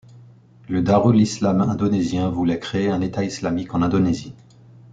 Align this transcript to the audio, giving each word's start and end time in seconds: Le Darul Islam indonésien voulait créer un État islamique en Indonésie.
Le 0.67 0.81
Darul 0.81 1.21
Islam 1.21 1.61
indonésien 1.61 2.31
voulait 2.31 2.57
créer 2.57 2.89
un 2.89 3.01
État 3.01 3.23
islamique 3.23 3.75
en 3.75 3.83
Indonésie. 3.83 4.33